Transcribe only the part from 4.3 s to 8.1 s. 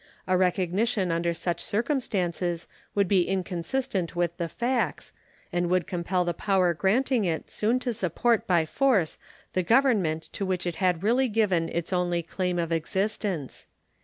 the facts, and would compel the power granting it soon to